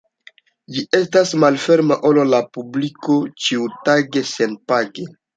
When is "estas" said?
0.99-1.33